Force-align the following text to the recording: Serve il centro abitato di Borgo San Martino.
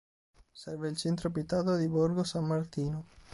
Serve 0.51 0.87
il 0.89 0.97
centro 0.97 1.27
abitato 1.27 1.75
di 1.75 1.87
Borgo 1.87 2.23
San 2.23 2.45
Martino. 2.47 3.05